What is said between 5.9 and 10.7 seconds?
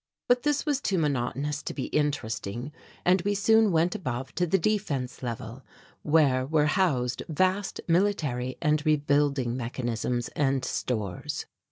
where were housed vast military and rebuilding mechanisms and